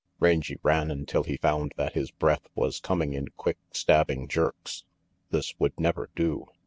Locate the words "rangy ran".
0.19-0.89